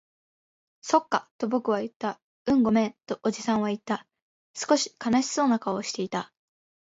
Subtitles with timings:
[0.81, 2.19] そっか、と僕は言った。
[2.47, 4.07] うん、ごめん、とおじさんは言った。
[4.57, 6.33] 少し悲しそうな顔をしていた。